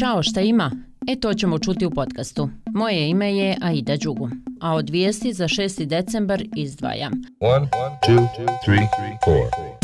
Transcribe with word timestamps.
Ćao, 0.00 0.22
šta 0.22 0.40
ima? 0.40 0.70
E 1.08 1.16
to 1.20 1.34
ćemo 1.34 1.58
čuti 1.58 1.86
u 1.86 1.90
podcastu. 1.90 2.48
Moje 2.74 3.08
ime 3.08 3.36
je 3.36 3.56
Aida 3.62 3.96
Đugu, 3.96 4.30
a 4.60 4.74
od 4.74 4.90
vijesti 4.90 5.32
za 5.32 5.44
6. 5.44 5.84
decembar 5.84 6.42
izdvajam. 6.56 7.12
1, 7.40 7.66
2, 8.08 8.26
3, 8.66 8.86
4 9.26 9.79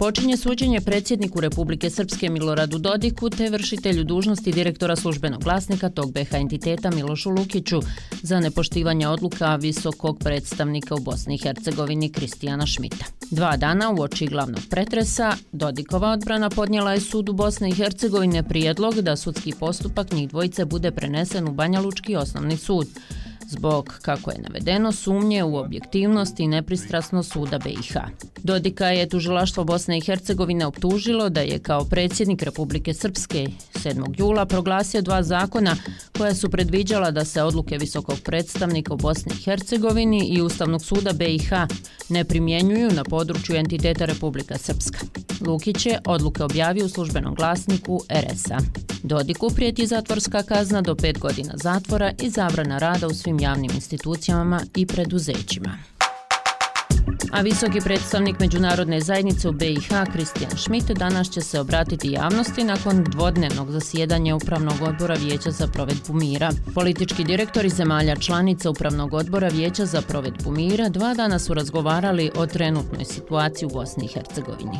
počinje 0.00 0.36
suđenje 0.36 0.80
predsjedniku 0.80 1.40
Republike 1.40 1.90
Srpske 1.90 2.30
Miloradu 2.30 2.78
Dodiku 2.78 3.30
te 3.30 3.50
vršitelju 3.50 4.04
dužnosti 4.04 4.52
direktora 4.52 4.96
službenog 4.96 5.42
glasnika 5.42 5.88
tog 5.88 6.12
BH 6.12 6.34
entiteta 6.34 6.90
Milošu 6.90 7.30
Lukiću 7.30 7.80
za 8.22 8.40
nepoštivanje 8.40 9.08
odluka 9.08 9.56
visokog 9.56 10.18
predstavnika 10.18 10.94
u 10.94 10.98
Bosni 10.98 11.34
i 11.34 11.38
Hercegovini 11.38 12.12
Kristijana 12.12 12.66
Šmita. 12.66 13.04
Dva 13.30 13.56
dana 13.56 13.90
u 13.90 14.02
oči 14.02 14.26
glavnog 14.26 14.60
pretresa, 14.70 15.36
Dodikova 15.52 16.12
odbrana 16.12 16.50
podnijela 16.50 16.92
je 16.92 17.00
sudu 17.00 17.32
Bosne 17.32 17.68
i 17.68 17.74
Hercegovine 17.74 18.42
prijedlog 18.42 18.94
da 18.94 19.16
sudski 19.16 19.52
postupak 19.60 20.12
njih 20.12 20.28
dvojice 20.28 20.64
bude 20.64 20.90
prenesen 20.90 21.48
u 21.48 21.52
Banja 21.52 21.80
Lučki 21.80 22.16
osnovni 22.16 22.56
sud 22.56 22.88
zbog, 23.50 23.98
kako 24.02 24.30
je 24.30 24.38
navedeno, 24.38 24.92
sumnje 24.92 25.44
u 25.44 25.56
objektivnost 25.56 26.40
i 26.40 26.46
nepristrasnost 26.46 27.32
suda 27.32 27.58
BiH. 27.58 27.96
Dodika 28.42 28.86
je 28.86 29.08
tužilaštvo 29.08 29.64
Bosne 29.64 29.98
i 29.98 30.00
Hercegovine 30.00 30.66
optužilo 30.66 31.28
da 31.28 31.40
je 31.40 31.58
kao 31.58 31.84
predsjednik 31.84 32.42
Republike 32.42 32.94
Srpske 32.94 33.46
7. 33.74 34.14
jula 34.18 34.46
proglasio 34.46 35.02
dva 35.02 35.22
zakona 35.22 35.76
koja 36.18 36.34
su 36.34 36.50
predviđala 36.50 37.10
da 37.10 37.24
se 37.24 37.42
odluke 37.42 37.78
visokog 37.78 38.18
predstavnika 38.24 38.94
u 38.94 38.96
Bosni 38.96 39.32
i 39.32 39.42
Hercegovini 39.42 40.28
i 40.28 40.42
Ustavnog 40.42 40.82
suda 40.82 41.12
BiH 41.12 41.50
ne 42.10 42.24
primjenjuju 42.24 42.90
na 42.90 43.04
području 43.04 43.56
entiteta 43.56 44.04
Republika 44.04 44.58
Srpska. 44.58 44.98
Lukić 45.46 45.86
je 45.86 45.98
odluke 46.06 46.44
objavio 46.44 46.84
u 46.84 46.88
službenom 46.88 47.34
glasniku 47.34 48.00
RS-a. 48.08 48.58
Dodiku 49.02 49.50
prijeti 49.50 49.86
zatvorska 49.86 50.42
kazna 50.42 50.82
do 50.82 50.94
pet 50.94 51.18
godina 51.18 51.52
zatvora 51.56 52.12
i 52.22 52.30
zabrana 52.30 52.78
rada 52.78 53.06
u 53.06 53.14
svim 53.14 53.40
javnim 53.40 53.70
institucijama 53.74 54.60
i 54.76 54.86
preduzećima. 54.86 55.89
A 57.32 57.40
visoki 57.40 57.80
predstavnik 57.80 58.40
Međunarodne 58.40 59.00
zajednice 59.00 59.48
u 59.48 59.52
BiH, 59.52 59.88
Kristijan 60.12 60.50
Schmidt, 60.56 60.90
danas 60.90 61.30
će 61.30 61.40
se 61.40 61.60
obratiti 61.60 62.12
javnosti 62.12 62.64
nakon 62.64 63.04
dvodnevnog 63.04 63.70
zasjedanja 63.70 64.36
Upravnog 64.36 64.82
odbora 64.82 65.14
Vijeća 65.14 65.50
za 65.50 65.66
provedbu 65.66 66.12
mira. 66.12 66.50
Politički 66.74 67.24
direktori 67.24 67.68
zemalja 67.68 68.16
članica 68.16 68.70
Upravnog 68.70 69.14
odbora 69.14 69.48
Vijeća 69.48 69.86
za 69.86 70.02
provedbu 70.02 70.50
mira 70.50 70.88
dva 70.88 71.14
dana 71.14 71.38
su 71.38 71.54
razgovarali 71.54 72.30
o 72.36 72.46
trenutnoj 72.46 73.04
situaciji 73.04 73.66
u 73.66 73.70
Bosni 73.70 74.04
i 74.04 74.08
Hercegovini. 74.08 74.78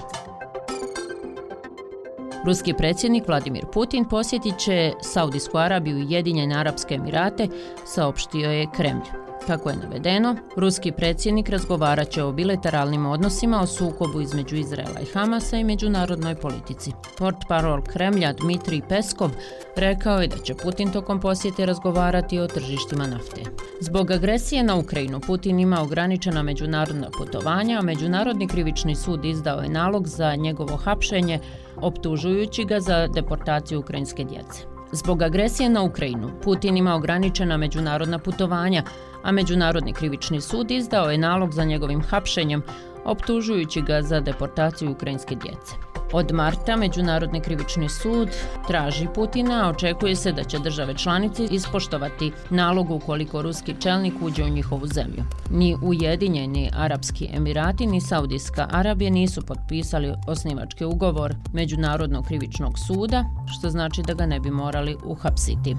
Ruski 2.47 2.75
predsjednik 2.79 3.29
Vladimir 3.29 3.65
Putin 3.73 4.05
posjetit 4.05 4.59
će 4.59 4.93
Saudijsku 5.03 5.59
Arabiju 5.59 5.99
i 5.99 6.13
Jedinjene 6.13 6.55
Arabske 6.55 6.95
Emirate, 6.95 7.49
saopštio 7.87 8.51
je 8.51 8.67
Kremlj. 8.77 9.30
Kako 9.47 9.71
je 9.71 9.77
navedeno, 9.77 10.37
ruski 10.57 10.93
predsjednik 10.93 11.49
razgovaraće 11.49 12.23
o 12.23 12.33
bilateralnim 12.33 13.07
odnosima 13.07 13.61
o 13.61 13.67
sukobu 13.67 14.21
između 14.21 14.57
Izraela 14.57 15.01
i 15.03 15.13
Hamasa 15.13 15.57
i 15.57 15.65
međunarodnoj 15.65 16.35
politici. 16.35 16.93
Port 17.19 17.37
parol 17.49 17.83
Kremlja 17.83 18.33
Dmitrij 18.33 18.81
Peskov 18.89 19.31
rekao 19.77 20.21
je 20.21 20.29
da 20.29 20.39
će 20.39 20.55
Putin 20.55 20.93
tokom 20.93 21.21
posjete 21.21 21.67
razgovarati 21.67 22.39
o 22.39 22.47
tržištima 22.47 23.07
nafte. 23.07 23.43
Zbog 23.81 24.11
agresije 24.11 24.63
na 24.63 24.77
Ukrajinu 24.77 25.21
Putin 25.21 25.61
ima 25.61 25.83
ograničena 25.83 26.43
međunarodna 26.43 27.11
putovanja, 27.19 27.79
a 27.79 27.83
Međunarodni 27.83 28.49
krivični 28.49 28.97
sud 28.97 29.25
izdao 29.25 29.61
je 29.61 29.69
nalog 29.69 30.09
za 30.09 30.35
njegovo 30.35 30.77
hapšenje, 30.77 31.41
optužujući 31.77 32.65
ga 32.65 32.81
za 32.81 33.07
deportaciju 33.07 33.81
ukrajinske 33.81 34.25
djece. 34.25 34.70
Zbog 34.93 35.23
agresije 35.23 35.69
na 35.69 35.83
Ukrajinu, 35.83 36.31
Putin 36.43 36.77
ima 36.77 36.95
ograničena 36.95 37.57
međunarodna 37.57 38.19
putovanja, 38.19 38.83
a 39.23 39.33
Međunarodni 39.33 39.93
krivični 39.93 40.41
sud 40.41 40.71
izdao 40.71 41.11
je 41.11 41.19
nalog 41.19 41.53
za 41.53 41.65
njegovim 41.65 42.03
hapšenjem, 42.03 42.63
optužujući 43.05 43.81
ga 43.81 44.03
za 44.03 44.21
deportaciju 44.21 44.91
ukrajinske 44.91 45.35
djece. 45.35 45.90
Od 46.13 46.33
marta 46.33 46.77
Međunarodni 46.77 47.41
krivični 47.41 47.89
sud 47.89 48.29
traži 48.67 49.07
Putina, 49.15 49.67
a 49.67 49.71
očekuje 49.71 50.17
se 50.17 50.33
da 50.33 50.45
će 50.45 50.59
države 50.59 50.95
članice 50.95 51.45
ispoštovati 51.45 52.33
nalog 52.51 52.91
ukoliko 52.91 53.43
ruski 53.43 53.75
čelnik 53.81 54.15
uđe 54.21 54.45
u 54.45 54.49
njihovu 54.49 54.87
zemlju. 54.87 55.25
Ni 55.51 55.77
Ujedinjeni 55.83 56.71
Arapski 56.77 57.29
Emirati 57.33 57.87
ni 57.87 58.01
Saudijska 58.01 58.69
Arabija 58.71 59.11
nisu 59.11 59.43
potpisali 59.43 60.15
osnivački 60.27 60.85
ugovor 60.85 61.35
Međunarodnog 61.53 62.27
krivičnog 62.27 62.79
suda, 62.79 63.25
što 63.53 63.71
znači 63.71 64.03
da 64.03 64.15
ga 64.15 64.27
ne 64.27 64.41
bi 64.41 64.51
morali 64.51 64.97
uhapsiti. 65.05 65.77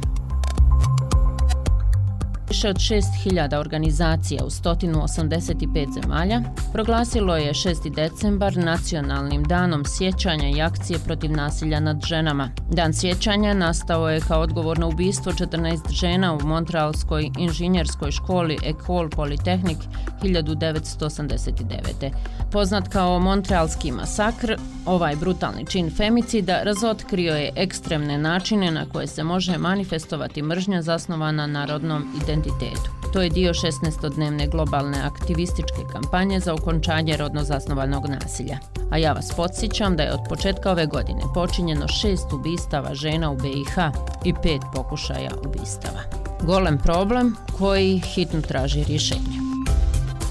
Više 2.51 2.69
od 2.69 2.75
6000 2.75 3.57
organizacija 3.57 4.43
u 4.45 4.49
185 4.49 5.93
zemalja 5.93 6.41
proglasilo 6.73 7.37
je 7.37 7.53
6. 7.53 7.95
decembar 7.95 8.57
nacionalnim 8.57 9.43
danom 9.43 9.85
sjećanja 9.85 10.49
i 10.49 10.61
akcije 10.61 10.99
protiv 11.05 11.31
nasilja 11.31 11.79
nad 11.79 12.01
ženama. 12.05 12.49
Dan 12.71 12.93
sjećanja 12.93 13.53
nastao 13.53 14.09
je 14.09 14.21
kao 14.21 14.41
odgovor 14.41 14.79
na 14.79 14.87
ubistvo 14.87 15.31
14 15.31 15.91
žena 15.91 16.33
u 16.33 16.39
Montrealskoj 16.43 17.29
inženjerskoj 17.39 18.11
školi 18.11 18.57
Ecole 18.65 19.09
Polytechnique 19.09 19.85
1989. 20.21 22.11
Poznat 22.51 22.87
kao 22.87 23.19
Montrealski 23.19 23.91
masakr, 23.91 24.55
ovaj 24.85 25.15
brutalni 25.15 25.65
čin 25.65 25.91
femicida 25.97 26.63
razotkrio 26.63 27.35
je 27.35 27.51
ekstremne 27.55 28.17
načine 28.17 28.71
na 28.71 28.85
koje 28.85 29.07
se 29.07 29.23
može 29.23 29.57
manifestovati 29.57 30.41
mržnja 30.41 30.81
zasnovana 30.81 31.47
narodnom 31.47 32.13
identitetu 32.23 32.40
identitetu. 32.41 32.91
To 33.13 33.21
je 33.21 33.29
dio 33.29 33.53
16-dnevne 33.53 34.49
globalne 34.49 35.01
aktivističke 35.03 35.83
kampanje 35.91 36.39
za 36.39 36.53
okončanje 36.53 37.17
rodno 37.17 37.43
zasnovanog 37.43 38.05
nasilja. 38.09 38.57
A 38.91 38.97
ja 38.97 39.13
vas 39.13 39.33
podsjećam 39.35 39.95
da 39.95 40.03
je 40.03 40.13
od 40.13 40.19
početka 40.29 40.71
ove 40.71 40.85
godine 40.85 41.21
počinjeno 41.33 41.87
šest 41.87 42.33
ubistava 42.33 42.95
žena 42.95 43.31
u 43.31 43.35
BiH 43.35 43.77
i 44.23 44.33
pet 44.33 44.61
pokušaja 44.73 45.31
ubistava. 45.45 46.01
Golem 46.43 46.77
problem 46.77 47.35
koji 47.57 47.99
hitno 47.99 48.41
traži 48.41 48.83
rješenje. 48.83 49.41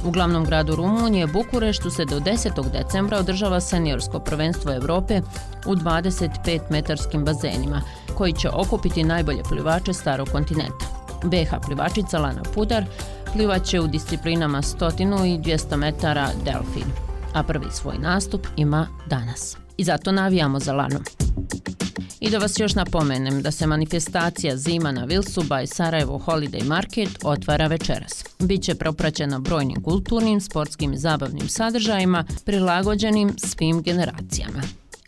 U 0.04 0.10
glavnom 0.10 0.44
gradu 0.44 0.76
Rumunije, 0.76 1.26
Bukureštu, 1.26 1.90
se 1.90 2.04
do 2.04 2.20
10. 2.20 2.70
decembra 2.70 3.18
održava 3.18 3.60
seniorsko 3.60 4.18
prvenstvo 4.18 4.72
Evrope 4.72 5.20
u 5.66 5.74
25-metarskim 5.74 7.24
bazenima, 7.24 7.82
koji 8.14 8.32
će 8.32 8.48
okupiti 8.50 9.04
najbolje 9.04 9.42
plivače 9.42 9.92
starog 9.92 10.28
kontinenta. 10.28 10.99
BH 11.24 11.66
plivačica 11.66 12.18
Lana 12.18 12.42
Pudar 12.54 12.84
plivaće 13.32 13.80
u 13.80 13.86
disciplinama 13.86 14.62
100 14.62 15.34
i 15.34 15.38
200 15.38 15.76
metara 15.76 16.28
delfin, 16.44 16.92
a 17.34 17.42
prvi 17.42 17.66
svoj 17.70 17.98
nastup 17.98 18.46
ima 18.56 18.86
danas. 19.06 19.56
I 19.76 19.84
zato 19.84 20.12
navijamo 20.12 20.60
za 20.60 20.72
Lanu. 20.72 21.00
I 22.20 22.30
da 22.30 22.38
vas 22.38 22.60
još 22.60 22.74
napomenem 22.74 23.42
da 23.42 23.50
se 23.50 23.66
manifestacija 23.66 24.56
Zima 24.56 24.92
na 24.92 25.04
Vilsu 25.04 25.42
by 25.42 25.66
Sarajevo 25.66 26.22
Holiday 26.26 26.64
Market 26.64 27.08
otvara 27.24 27.66
večeras. 27.66 28.24
Biće 28.38 28.74
propraćena 28.74 29.38
brojnim 29.38 29.82
kulturnim, 29.82 30.40
sportskim 30.40 30.92
i 30.92 30.98
zabavnim 30.98 31.48
sadržajima 31.48 32.24
prilagođenim 32.44 33.32
svim 33.38 33.82
generacijama. 33.82 34.62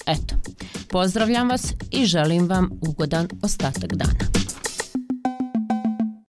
Eto, 0.06 0.34
pozdravljam 0.88 1.48
vas 1.48 1.74
i 1.90 2.06
želim 2.06 2.48
vam 2.48 2.70
ugodan 2.80 3.28
ostatak 3.42 3.94
dana. 3.94 4.41